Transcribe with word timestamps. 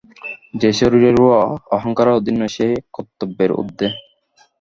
যে 0.53 0.69
শরীর 0.79 1.03
ও 1.21 1.27
অহংকারের 1.71 2.17
অধীন 2.17 2.35
নয়, 2.39 2.53
সেই 2.55 2.73
কর্তব্যের 2.95 3.51
ঊর্ধ্বে। 3.53 3.87